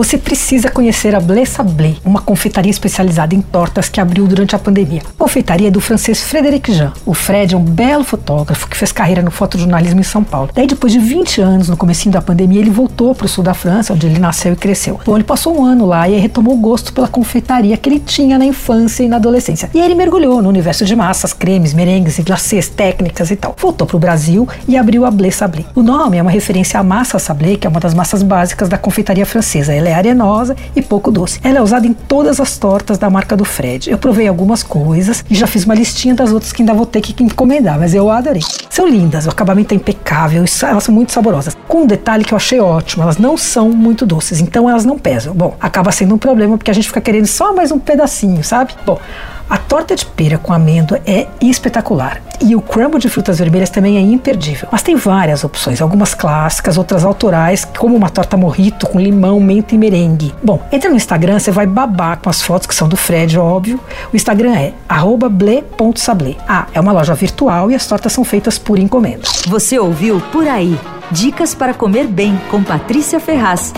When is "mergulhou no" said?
19.94-20.48